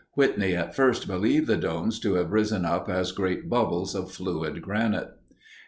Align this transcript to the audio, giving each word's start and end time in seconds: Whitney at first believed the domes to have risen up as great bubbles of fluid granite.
Whitney 0.15 0.55
at 0.55 0.73
first 0.73 1.05
believed 1.05 1.45
the 1.45 1.57
domes 1.57 1.99
to 1.99 2.15
have 2.15 2.31
risen 2.31 2.65
up 2.65 2.89
as 2.89 3.11
great 3.11 3.47
bubbles 3.47 3.93
of 3.93 4.11
fluid 4.11 4.59
granite. 4.59 5.11